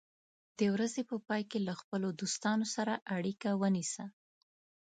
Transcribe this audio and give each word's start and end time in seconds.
د 0.57 0.59
ورځې 0.73 1.01
په 1.09 1.15
پای 1.27 1.41
کې 1.49 1.59
له 1.67 1.73
خپلو 1.81 2.07
دوستانو 2.19 2.65
سره 2.75 2.93
اړیکه 3.15 3.49
ونیسه. 3.61 4.05